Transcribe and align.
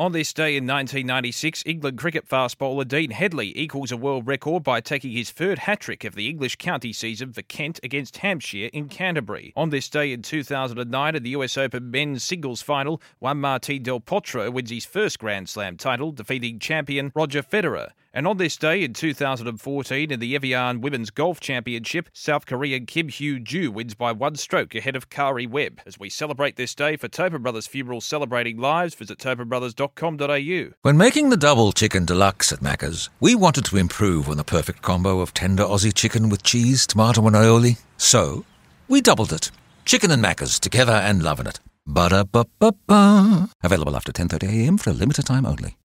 On 0.00 0.12
this 0.12 0.32
day 0.32 0.50
in 0.50 0.64
1996, 0.64 1.64
England 1.66 1.98
cricket 1.98 2.24
fast 2.24 2.56
bowler 2.58 2.84
Dean 2.84 3.10
Headley 3.10 3.52
equals 3.58 3.90
a 3.90 3.96
world 3.96 4.28
record 4.28 4.62
by 4.62 4.80
taking 4.80 5.10
his 5.10 5.32
third 5.32 5.58
hat 5.58 5.80
trick 5.80 6.04
of 6.04 6.14
the 6.14 6.28
English 6.28 6.54
county 6.54 6.92
season 6.92 7.32
for 7.32 7.42
Kent 7.42 7.80
against 7.82 8.18
Hampshire 8.18 8.70
in 8.72 8.88
Canterbury. 8.88 9.52
On 9.56 9.70
this 9.70 9.88
day 9.88 10.12
in 10.12 10.22
2009, 10.22 11.16
at 11.16 11.22
the 11.24 11.30
US 11.30 11.58
Open 11.58 11.90
men's 11.90 12.22
singles 12.22 12.62
final, 12.62 13.02
Juan 13.18 13.40
Martín 13.40 13.82
del 13.82 13.98
Potro 13.98 14.52
wins 14.52 14.70
his 14.70 14.84
first 14.86 15.18
Grand 15.18 15.48
Slam 15.48 15.76
title, 15.76 16.12
defeating 16.12 16.60
champion 16.60 17.10
Roger 17.16 17.42
Federer. 17.42 17.90
And 18.14 18.26
on 18.26 18.38
this 18.38 18.56
day 18.56 18.82
in 18.82 18.94
2014, 18.94 20.10
in 20.10 20.18
the 20.18 20.34
Evian 20.34 20.80
Women's 20.80 21.10
Golf 21.10 21.40
Championship, 21.40 22.08
South 22.14 22.46
Korean 22.46 22.86
Kim 22.86 23.08
Hyo 23.08 23.42
Joo 23.42 23.70
wins 23.70 23.94
by 23.94 24.12
one 24.12 24.36
stroke 24.36 24.74
ahead 24.74 24.96
of 24.96 25.10
Karrie 25.10 25.48
Webb. 25.48 25.82
As 25.86 25.98
we 25.98 26.08
celebrate 26.08 26.56
this 26.56 26.74
day 26.74 26.96
for 26.96 27.08
Tobin 27.08 27.42
Brothers 27.42 27.66
Funeral 27.66 28.00
Celebrating 28.00 28.56
Lives, 28.56 28.94
visit 28.94 29.18
tobinbrothers.com.au. 29.18 30.72
When 30.82 30.96
making 30.96 31.28
the 31.28 31.36
double 31.36 31.72
chicken 31.72 32.06
deluxe 32.06 32.50
at 32.50 32.60
Macca's, 32.60 33.10
we 33.20 33.34
wanted 33.34 33.66
to 33.66 33.76
improve 33.76 34.28
on 34.28 34.38
the 34.38 34.44
perfect 34.44 34.80
combo 34.80 35.20
of 35.20 35.34
tender 35.34 35.64
Aussie 35.64 35.94
chicken 35.94 36.30
with 36.30 36.42
cheese, 36.42 36.86
tomato, 36.86 37.26
and 37.26 37.36
aioli. 37.36 37.78
So, 37.98 38.46
we 38.88 39.02
doubled 39.02 39.34
it. 39.34 39.50
Chicken 39.84 40.10
and 40.10 40.24
Macca's 40.24 40.58
together 40.58 40.92
and 40.92 41.22
loving 41.22 41.46
it. 41.46 41.60
Ba-da-ba-ba-ba. 41.86 43.50
Available 43.62 43.96
after 43.96 44.12
10.30am 44.12 44.80
for 44.80 44.90
a 44.90 44.94
limited 44.94 45.26
time 45.26 45.44
only. 45.44 45.76